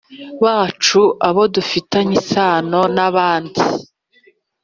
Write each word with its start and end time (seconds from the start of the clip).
bacu, 0.43 1.01
abo 1.27 1.43
dufitanye 1.55 2.13
isano 2.21 2.81
n'abandi. 2.95 3.61